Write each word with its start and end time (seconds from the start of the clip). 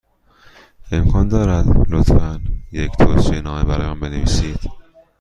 امکان 0.91 1.27
دارد، 1.27 1.65
لطفا، 1.93 2.39
یک 2.71 2.91
توصیه 2.91 3.41
نامه 3.41 3.63
برای 3.63 3.87
من 3.87 3.99
بنویسید؟ 3.99 4.59